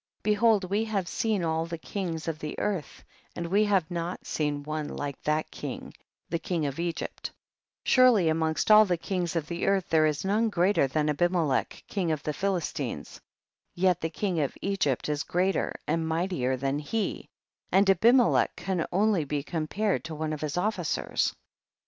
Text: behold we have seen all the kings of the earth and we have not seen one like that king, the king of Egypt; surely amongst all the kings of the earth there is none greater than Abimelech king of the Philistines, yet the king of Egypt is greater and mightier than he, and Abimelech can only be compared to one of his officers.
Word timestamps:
behold 0.23 0.63
we 0.67 0.85
have 0.85 1.07
seen 1.07 1.43
all 1.43 1.67
the 1.67 1.77
kings 1.77 2.27
of 2.27 2.39
the 2.39 2.57
earth 2.57 3.03
and 3.35 3.45
we 3.45 3.65
have 3.65 3.91
not 3.91 4.25
seen 4.25 4.63
one 4.63 4.87
like 4.87 5.21
that 5.21 5.51
king, 5.51 5.93
the 6.27 6.39
king 6.39 6.65
of 6.65 6.79
Egypt; 6.79 7.31
surely 7.85 8.27
amongst 8.27 8.71
all 8.71 8.83
the 8.83 8.97
kings 8.97 9.35
of 9.35 9.45
the 9.45 9.67
earth 9.67 9.87
there 9.91 10.07
is 10.07 10.25
none 10.25 10.49
greater 10.49 10.87
than 10.87 11.07
Abimelech 11.07 11.83
king 11.87 12.11
of 12.11 12.23
the 12.23 12.33
Philistines, 12.33 13.21
yet 13.75 14.01
the 14.01 14.09
king 14.09 14.39
of 14.39 14.57
Egypt 14.59 15.07
is 15.07 15.21
greater 15.21 15.79
and 15.87 16.07
mightier 16.07 16.57
than 16.57 16.79
he, 16.79 17.29
and 17.71 17.87
Abimelech 17.87 18.55
can 18.55 18.87
only 18.91 19.23
be 19.23 19.43
compared 19.43 20.03
to 20.05 20.15
one 20.15 20.33
of 20.33 20.41
his 20.41 20.57
officers. 20.57 21.35